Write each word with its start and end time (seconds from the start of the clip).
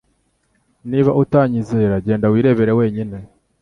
Niba 0.89 1.11
utanyizera 1.21 1.95
genda 2.05 2.27
wirebere 2.33 2.71
wenyine 2.79 3.17